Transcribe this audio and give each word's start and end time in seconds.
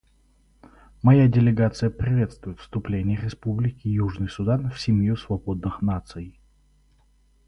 Моя 1.03 1.27
делегация 1.27 1.91
приветствует 1.91 2.59
вступление 2.59 3.21
Республики 3.21 3.87
Южный 3.87 4.29
Судан 4.29 4.71
в 4.71 4.81
семью 4.81 5.15
свободных 5.15 5.83
наций. 5.83 6.39